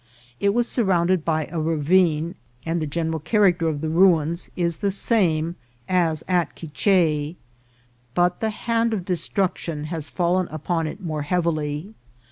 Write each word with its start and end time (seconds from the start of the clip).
It 0.39 0.55
was 0.55 0.67
surrounded 0.67 1.23
by 1.23 1.45
a 1.51 1.59
ravine, 1.61 2.33
and 2.65 2.81
the 2.81 2.87
general 2.87 3.19
character 3.19 3.67
of 3.67 3.81
the 3.81 3.87
.ruins 3.89 4.49
is 4.55 4.77
the 4.77 4.89
same 4.89 5.57
as 5.87 6.23
at 6.27 6.55
Qui 6.55 6.69
che, 6.73 7.35
but 8.15 8.39
the 8.39 8.49
hand 8.49 8.95
of 8.95 9.05
destruction 9.05 9.83
has 9.93 10.09
fallen 10.09 10.47
upon 10.47 10.87
it 10.87 11.01
more 11.03 11.21
heavily. 11.21 11.93